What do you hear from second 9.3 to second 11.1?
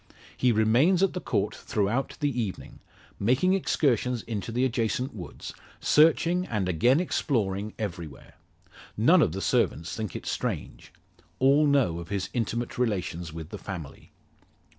the servants think it strange;